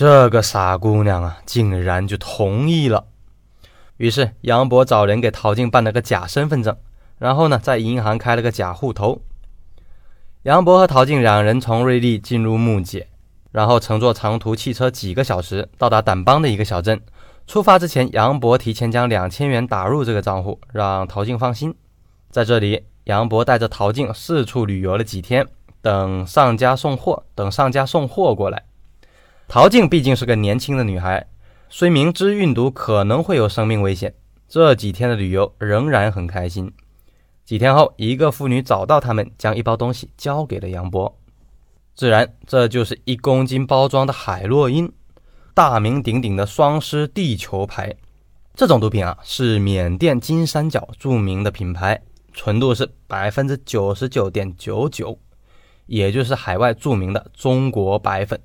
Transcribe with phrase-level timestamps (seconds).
[0.00, 3.04] 这个傻姑娘啊，竟然就同意了。
[3.98, 6.74] 于是杨博找人给陶静办了个假身份证，
[7.18, 9.20] 然后呢，在银行开了个假户头。
[10.44, 13.08] 杨博和陶静两人从瑞丽进入木姐，
[13.52, 16.98] 然后乘坐长途汽车几个小时到达掸邦的一个小镇。
[17.46, 21.74] 出发之前，杨博提前将两千元打入这个账户，让陶静放心。
[22.30, 25.46] 在这里，杨博带着陶静四处旅游了几天，
[25.82, 28.62] 等上家送货，等上家送货过来。
[29.52, 31.26] 陶静毕竟是个年轻的女孩，
[31.68, 34.14] 虽明知运毒可能会有生命危险，
[34.46, 36.72] 这几天的旅游仍然很开心。
[37.44, 41.18] 几天后，一个妇女找到他们，将一包东西交给了杨博。
[41.96, 44.88] 自然，这就是一公斤包装的海洛因，
[45.52, 47.92] 大名鼎鼎的双狮地球牌。
[48.54, 52.00] 这种毒品啊，是缅甸金三角著名的品牌，
[52.32, 55.18] 纯度是百分之九十九点九九，
[55.86, 58.40] 也就是海外著名的中国白粉。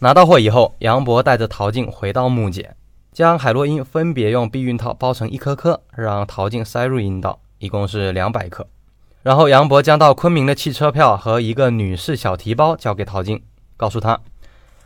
[0.00, 2.76] 拿到货以后，杨博带着陶静回到木姐，
[3.10, 8.64] 将海洛因分别用避孕套包成一颗颗，让陶静塞入阴道，一共是两百克。
[9.24, 13.42] 然后杨博将到昆明的汽车票和一个女士小提包交给陶静，
[13.76, 14.20] 告诉她，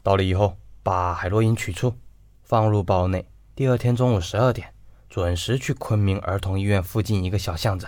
[0.02, 1.94] 到了以后把海洛因取出，
[2.42, 3.26] 放入包内。
[3.54, 4.68] 第二天中午十二点
[5.10, 7.86] 准时去昆明儿童医院附近一个小巷子，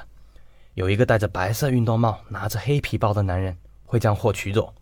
[0.74, 3.56] 有一个戴着白色运动帽、拿着黑皮包的男人
[3.86, 4.74] 会将货取走。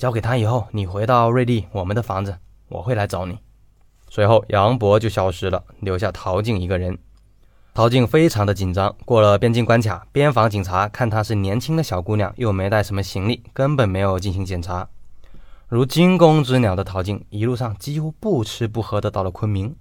[0.00, 2.38] 交给他以后，你回到瑞丽我们的房子，
[2.70, 3.38] 我会来找你。
[4.08, 6.96] 随后，杨博就消失了，留下陶静一个人。
[7.74, 14.88] 陶静非常的紧张，过了边境关卡，边防警察看她是年轻的小姑娘，又没带什么行李，根本没有进行检查。
[15.68, 19.76] 如惊弓之鸟的陶静，一路上几乎不吃不喝的到了昆明，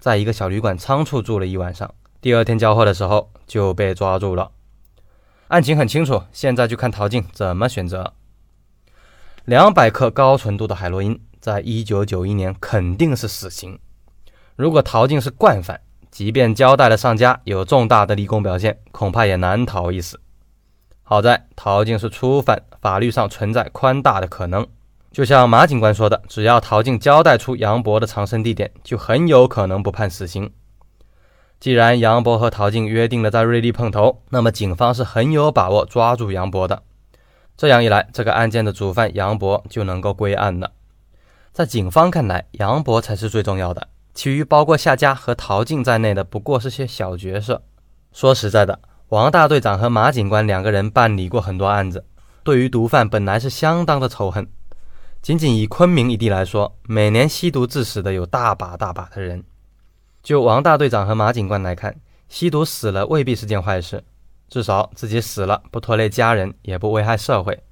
[0.00, 1.94] 在一个小旅馆仓促住了一晚上。
[2.22, 4.50] 第二天交货的时候就被抓住了。
[5.48, 8.14] 案情很清楚，现在就看陶静怎么选择。
[9.48, 13.78] 两百克高纯度的海洛因，在一九九一年肯定是死刑。
[14.56, 20.20] 如果陶静是惯犯，即便交代了上家有重大的立功表现，恐怕也难逃一死。
[21.02, 24.66] 好在陶静是初犯，法律上存在宽大的可能。
[25.10, 30.52] 就像马警官说的，只要陶静交代出杨博的藏身地点，就很有可能不判死刑。
[31.58, 36.82] 既然杨博和陶静约定了在瑞丽碰头，那么警方是很有把握抓住杨博的。
[37.58, 40.70] 这样一来，这个案件的主犯杨博就能够归案了。
[41.52, 47.64] 在警方看来，杨博才是最重要的，其余包括夏家和陶静在内的不过是些小角色。
[48.12, 52.04] 说实在的，王大队长和马警官两个人办理过很多案子，
[52.44, 54.46] 对于毒贩本来是相当的仇恨。
[55.20, 59.42] 仅仅以昆明一地来说，每年吸毒致死的有大把大把的人。
[60.22, 61.96] 就王大队长和马警官来看，
[62.28, 64.04] 吸毒死了未必是件坏事。
[64.48, 67.62] 至少自己死了不拖累家人，也不危害社会。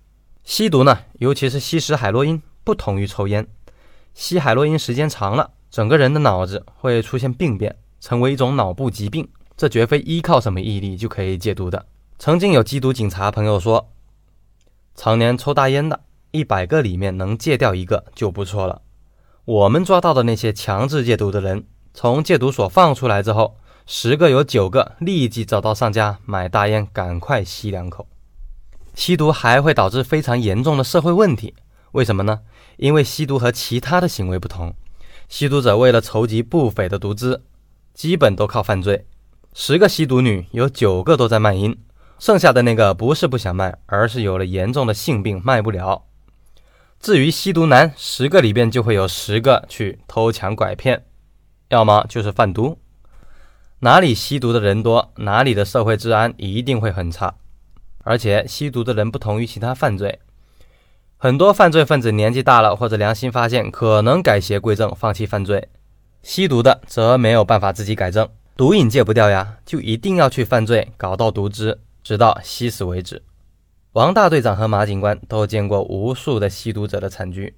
[0.45, 3.47] 吸毒呢，尤其是吸食海洛因，不同于抽烟。
[4.15, 9.27] 吸海洛因时间长了，整个人的脑子会出现病变，成为一种脑部疾病。
[9.57, 11.87] 这绝非依靠什么毅力就可以戒毒的。
[12.19, 13.91] 曾经有缉毒警察朋友说，
[14.95, 16.01] 常年抽大烟的，
[16.31, 18.83] 一百个里面能戒掉一个就不错了。
[19.47, 21.65] 我们抓到的那些强制戒毒的人，
[21.95, 23.57] 从戒毒所放出来之后。
[23.89, 28.09] 十个有九个立即找到上家买大烟，赶快吸两口。
[28.97, 31.55] 吸毒还会导致非常严重的社会问题，
[31.93, 32.41] 为什么呢？
[32.79, 34.75] 因为吸毒和其他的行为不同，
[35.29, 37.45] 吸毒者为了筹集不菲的毒资，
[37.95, 39.07] 基本都靠犯罪。
[39.55, 41.79] 十个吸毒女有九个都在卖淫，
[42.19, 46.03] 剩下的那个不是不想卖，而是有了严重的性病卖不了。
[46.99, 51.05] 至于吸毒男，十个里边就会有十个去偷抢拐骗，
[51.69, 52.77] 要么就是贩毒。
[53.81, 57.35] 哪里吸毒的人多，哪里的社会治安一定会很差。
[58.03, 60.21] 而且吸毒的人不同于其他犯罪，
[61.17, 65.69] 很多犯罪分子年纪大了或者良心发现，可能改邪归正，放弃犯罪。
[66.23, 73.23] 吸毒的则没有办法自己改正，毒瘾戒不掉呀，就一定要去犯罪，搞到毒资，直到吸死为止。
[73.93, 77.57] 王大队长和马警官都见过无数的吸毒者的惨剧，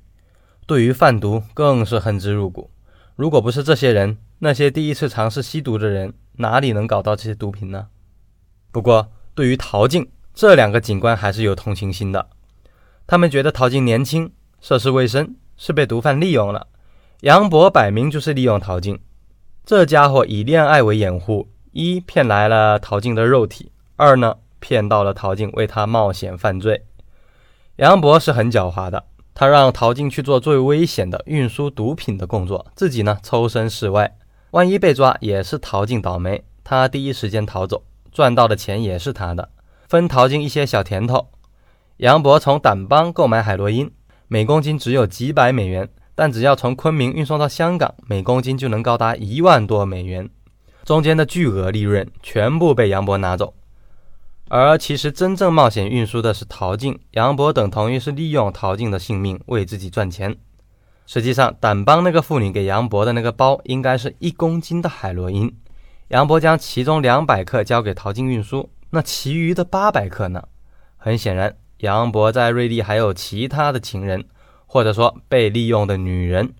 [0.66, 2.70] 对于贩毒更是恨之入骨。
[3.16, 7.88] 如果不是这些人，那些第一次尝试吸毒的人哪里能搞到这些毒品呢？
[8.70, 12.28] 不过，对于陶静这两个警官还是有同情心的。
[13.06, 14.30] 他们觉得陶静年轻，
[14.60, 16.68] 涉世未深，是被毒贩利用了。
[17.22, 19.00] 杨博摆明就是利用陶静，
[19.64, 26.84] 这家伙以恋爱为掩护，一骗来了陶静的肉体，二呢骗到了陶静为他冒险犯罪。
[27.76, 29.04] 杨博是很狡猾的。
[29.34, 34.16] 他让陶静去做最危险的运输毒品的工作，自己呢抽身事外。
[34.52, 36.42] 万一被抓，也是陶静倒霉。
[36.64, 39.50] 他第一时间逃走，赚到的钱也是他的，
[39.88, 41.28] 分陶静一些小甜头。
[41.98, 43.90] 杨博从掸邦购买海洛因，
[44.26, 50.30] 每公斤只有几百美元，但只要从昆明运送到香港，每公斤就能高达一万多美元，
[50.84, 53.54] 中间的巨额利润全部被杨博拿走。
[54.48, 60.36] 而其实真正冒险运输的是陶静，杨博等同于是利用陶静的性命为自己赚钱。
[61.08, 65.52] 实际上，掸帮那个妇女给杨博的那个包应该是一公斤的海洛因，
[66.08, 70.44] 杨博将其中两百克交给淘金运输，那其余的八百克呢？
[70.96, 74.24] 很显然，杨博在瑞丽还有其他的情人。
[74.70, 76.52] 或者说被利用的女人，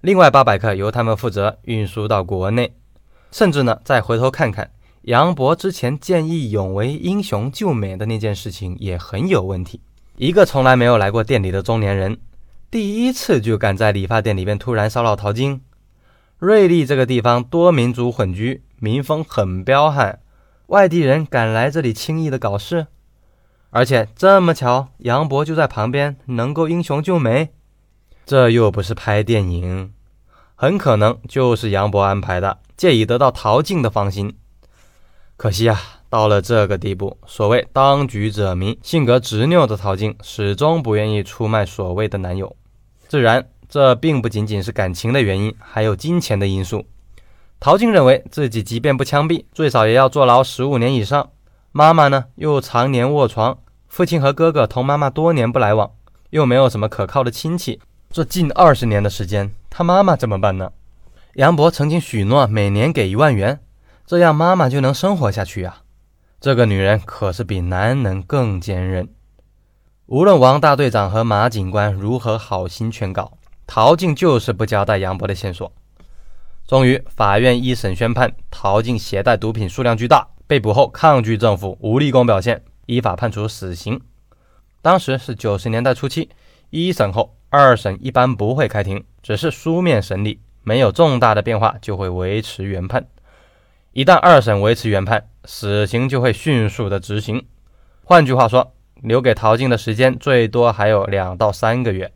[0.00, 2.74] 另外八百克由他们负责运输到国内，
[3.30, 4.68] 甚至呢，再回头看看
[5.02, 9.80] 杨博之前见义勇为、英雄救美的那件事情也很有问题。
[10.16, 12.18] 一个从来没有来过店里的中年人，
[12.74, 15.60] 第一次就敢在理发店里边突然骚扰淘金。
[16.38, 20.18] 瑞丽这个地方多民族混居，民风很彪悍，
[20.66, 22.88] 外地人敢来这里轻易的搞事？
[23.70, 27.50] 而且这么巧，杨博就在旁边，能够英雄救美，
[28.26, 29.92] 这又不是拍电影，
[30.56, 34.36] 很可能就是杨博安排的，借以得到陶静的芳心。
[35.36, 35.80] 可惜啊，
[36.10, 42.56] 到了这个地步，所谓当局者迷，性格执拗的陶静始终不愿意出卖所谓的男友。
[43.14, 46.84] 自然，这并不仅仅是感情的原因，还有金钱的因素。
[47.60, 51.30] 陶静认为自己即便不枪毙，最少也要坐牢十五年以上。
[51.70, 53.56] 妈妈呢，又常年卧床。
[53.86, 55.92] 父亲和哥哥同妈妈多年不来往，
[56.30, 57.80] 又没有什么可靠的亲戚，
[58.10, 60.72] 这近二十年的时间，他妈妈怎么办呢？
[61.34, 63.60] 杨博曾经许诺每年给一万元，
[64.04, 65.76] 这样妈妈就能生活下去呀。
[66.40, 69.08] 这个女人可是比男人更坚韧。
[70.06, 75.72] 无论王大队长和马警官如何好心劝告，陶静就是不交代杨博的线索。
[76.66, 82.62] 终于，法院一审宣判，陶静携带毒品数量巨大，被捕后抗拒政府，无立功表现。
[82.84, 83.98] 依法判处死刑。
[84.82, 86.28] 当时是九十年代初期，
[86.68, 93.06] 一审后二审一般不会开庭，只是书面审理，没有重大的变化就会维持原判。
[93.92, 97.46] 一旦二审维持原判，死刑就会迅速的执行。
[98.04, 98.73] 换句话说，
[99.04, 102.12] 留给陶静的时间最多还有两到三个月。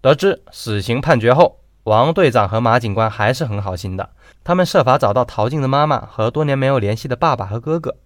[0.00, 4.10] 得知死刑判决后，王队长和马警官还是很好心的，
[4.42, 7.96] 他们设法找到陶静的妈妈和多年没有联系的爸爸和哥哥。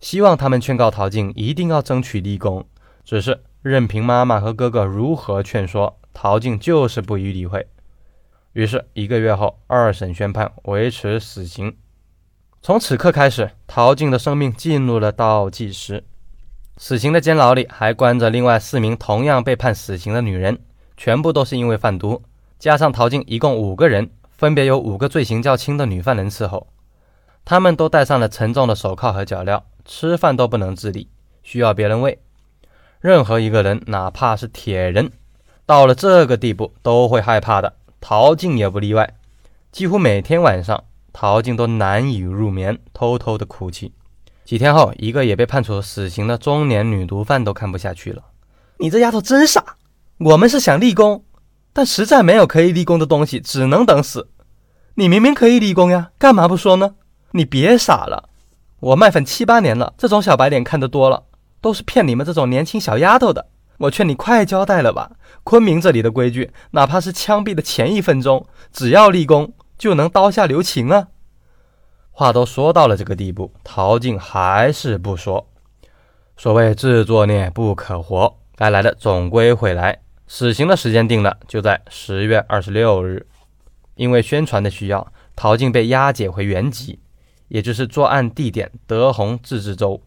[0.00, 2.66] 希望他们劝告陶静一定要争取立功，
[3.04, 7.66] 只是任凭妈妈和哥哥如何劝说，陶静就是不予理会。
[8.52, 11.76] 于是，一个月后，二审宣判维持死刑。
[12.62, 16.04] 从此刻开始，陶静的生命进入了倒计时。
[16.78, 20.58] 死刑的监牢里还关着另外四名同样被判死刑的女人，
[20.96, 22.22] 全部都是因为贩毒。
[22.58, 26.66] 加上陶静，一共五个人，分别有五个罪行较轻的女犯人伺候，
[27.44, 29.62] 他们都戴上了沉重的手铐和脚镣。
[29.88, 31.08] 吃饭都不能自理，
[31.44, 32.18] 需要别人喂。
[33.00, 35.12] 任何一个人，哪怕是铁人，
[35.64, 37.72] 到了这个地步都会害怕的。
[38.00, 39.14] 陶静也不例外。
[39.70, 43.92] 几乎每天晚上，陶静都难以入眠，偷偷的哭泣。
[44.46, 48.22] 几天后，一个也被判处死刑的中年女毒贩都看不下去了
[48.78, 49.74] ：“你这丫头真傻！
[50.18, 51.24] 我们是想立功，
[51.72, 54.28] 但实在没有可以立功的东西，只能等死。
[54.94, 56.94] 你明明可以立功呀，干嘛不说呢？
[57.32, 58.28] 你别傻了。”
[58.78, 61.24] 我卖粉七八年了，这种小白脸看得多了，
[61.60, 63.48] 都是骗你们这种年轻小丫头的。
[63.78, 65.10] 我劝你快交代了吧！
[65.42, 71.08] 昆明这里的规矩，哪怕是枪毙的前一分钟，只要立功就能刀下留情啊！
[72.18, 75.46] 话都说到了这个地步，陶静还是不说。
[76.38, 80.00] 所谓自作孽不可活，该来的总归会来。
[80.26, 83.26] 死刑的时间定了，就在十月二十六日。
[83.96, 86.98] 因为宣传的需要，陶静被押解回原籍。
[87.48, 90.00] 也就是作案地点德宏自治州。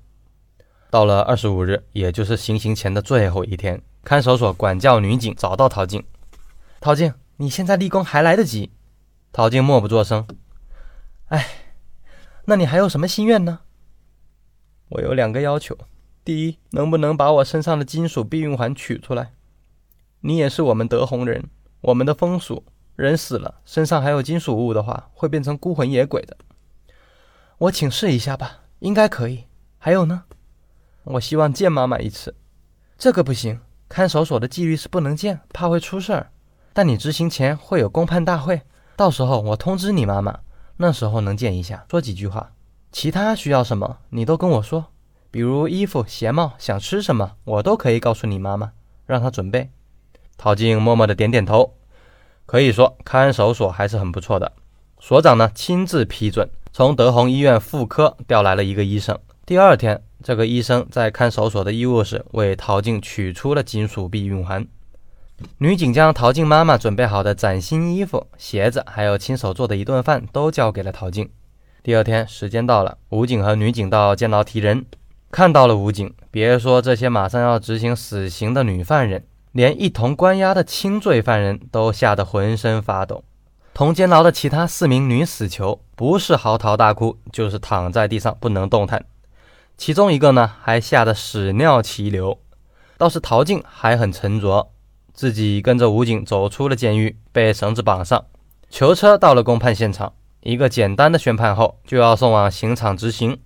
[0.90, 6.04] 到了二十五日，也就是行刑前的最后一天，看守所管教女警找到陶静。
[6.80, 8.72] 陶静，你现在立功还来得及。
[9.32, 10.26] 陶静默不作声。
[11.28, 11.46] 哎，
[12.50, 13.60] 那你还有什么心愿呢？
[14.90, 15.78] 我有两个要求：
[16.26, 19.34] 第一，能不能把我身上的金属避孕环取出来？
[20.22, 21.48] 你也是我们德宏人，
[21.82, 22.64] 我们的风俗，
[22.96, 26.36] 人死了身上还有金属物的话，会变成孤魂野鬼的。
[27.60, 29.44] 我请示一下吧，应该可以。
[29.78, 30.24] 还有呢，
[31.04, 32.36] 我希望见妈妈一次。
[32.98, 36.32] 这个不行，看守所的纪律是不能见，怕会出事儿。
[36.74, 38.64] 但你执行前会有公判大会，
[38.96, 40.40] 到时候我通知你妈妈，
[40.82, 42.54] 那时候能见一下，说几句话。
[42.90, 44.86] 其他需要什么，你都跟我说，
[45.30, 48.72] 比如衣服、鞋帽，想吃什么，我都可以告诉你妈妈，
[49.06, 49.70] 让她准备。
[50.38, 51.74] 陶静默默的点点头，
[52.46, 54.54] 可以说看守所还是很不错的。
[55.02, 56.50] 所长呢，亲自批准。
[56.72, 59.20] 从德宏医院妇科调来了一个医生。
[59.46, 64.66] 第二天，这个医生在看守所的医务室为陶静取出了金属避孕环。
[65.58, 71.30] 女警将陶静妈妈准备好的崭新衣服、鞋子，还有亲手做的一顿饭都交给了陶静。
[71.82, 74.86] 第二天，时间到了，武警和女警到监牢提人，
[75.32, 83.24] 看到了武警，别说这些马上要执行死刑的女犯人，连一同关押的轻罪犯人都吓得浑身发抖。
[83.74, 89.06] 同监牢的其他四名女死囚，不是嚎啕大哭，就是躺在地上不能动弹。
[89.78, 92.40] 其中一个呢，还吓得屎尿齐流。
[92.98, 94.72] 倒是陶静还很沉着，
[95.20, 98.24] 自己跟着武警走出了监狱，被绳子绑上，
[98.70, 100.14] 囚车到了公判现场。
[100.40, 103.38] 一个简单的宣判后，就要送往刑场执行。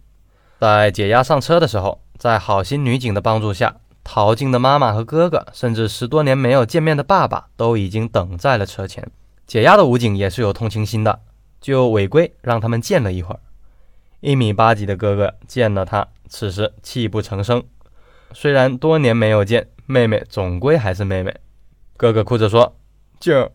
[0.59, 9.09] 在解押上车的时候，在好心女警的帮助下，陶静的妈妈和哥哥，甚至十多年没有见面的爸爸，都已经等在了车前。
[9.47, 11.21] 解押的武警也是有同情心的，
[11.59, 13.39] 就违规让他们见了一会儿。
[14.19, 17.63] 一米八几的哥哥见了他，此时泣不成声。
[18.31, 21.35] 虽然多年没有见，妹妹总归还是妹妹。
[21.95, 22.77] 哥哥哭着说
[23.19, 23.51] ：“静儿，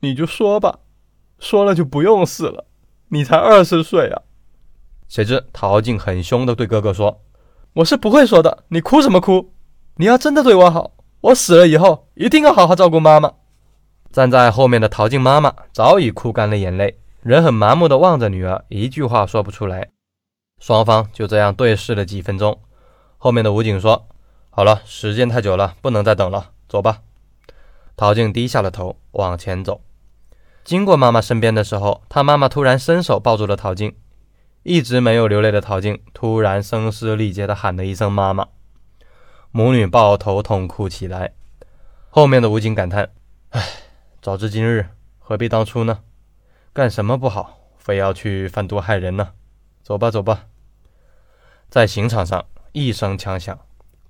[0.00, 0.78] 你就说吧，
[1.38, 2.66] 说了就不用死了。
[3.08, 4.22] 你才二十岁啊！”
[5.08, 7.20] 谁知陶静很凶的对哥哥说
[7.74, 9.52] ：“我是不会说的，你哭什么哭？
[9.96, 13.32] 你要真的对我好，我死了以后一定要好好照顾妈妈。”
[14.12, 19.90] 站在后面的陶静妈妈早已哭干了眼泪，人很麻木的望着女儿，一句话说不出来。
[20.58, 22.60] 双方就这样对视了几分钟，
[23.18, 24.06] 后面的武警说。
[24.50, 26.98] 好了，时间太久了，不能再等了，走吧。
[28.00, 29.82] 陶静低下了头，往前走。
[30.64, 33.94] 经过妈妈身边的时候，她妈妈突然伸手抱住了陶静。
[34.62, 38.48] 一直没有流泪的陶静突然声嘶力竭地喊了一声“妈妈”，
[39.52, 41.34] 母女抱头痛哭起来。
[42.08, 43.10] 后面的武警感叹
[43.52, 43.62] ：“唉，
[44.22, 44.86] 早知今日，
[45.18, 45.98] 何必当初呢？
[46.72, 49.32] 干什么不好，非要去贩毒害人呢？
[49.82, 50.46] 走吧，走吧。”
[51.68, 53.58] 在刑场上，一声枪响。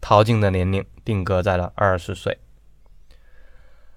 [0.01, 2.39] 陶静的年龄定格在了二十岁。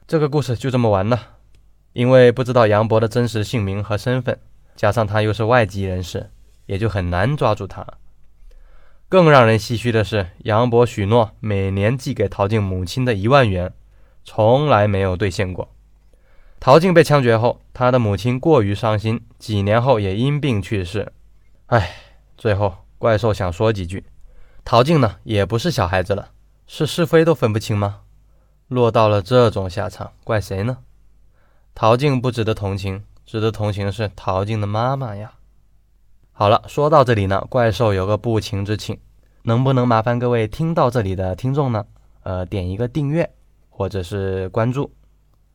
[0.07, 1.37] 这个故事就这么完了。
[1.93, 4.39] 因为不知道杨博的真实姓名和身份，
[4.75, 6.31] 加上他又是外籍人士，
[6.65, 7.85] 也就很难抓住他。
[9.07, 13.71] 更让人唏嘘的是，杨博许诺每年寄给陶静母亲的一万元，
[14.23, 15.69] 从来没有兑现过。
[16.59, 21.13] 陶静被枪决后，他的母亲过于伤心，几年后也因病去世。
[21.67, 21.95] 唉，
[22.37, 24.03] 最后怪兽想说几句。
[24.65, 26.31] 陶静呢，也不是小孩子了，
[26.65, 27.99] 是是非都分不清吗？
[28.67, 30.77] 落到了这种下场，怪谁呢？
[31.75, 35.33] 陶静不值得同情，值得同情的是陶静的妈妈呀。
[36.31, 38.99] 好了，说到这里呢，怪兽有个不情之请，
[39.43, 41.85] 能不能麻烦各位听到这里的听众呢？
[42.23, 43.29] 呃，点一个订阅
[43.69, 44.93] 或者是关注。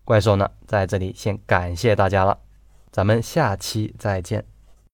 [0.05, 2.39] 怪兽呢，在这里先感谢大家了，
[2.91, 4.45] 咱们下期再见。